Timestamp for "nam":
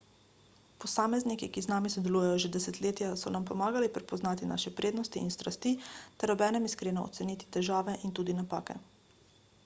3.35-3.43